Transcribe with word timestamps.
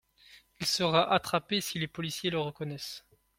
Il 0.59 0.65
sera 0.65 1.13
attrapé 1.13 1.61
si 1.61 1.77
les 1.77 1.85
policiers 1.87 2.31
le 2.31 2.39
reconnaissent. 2.39 3.05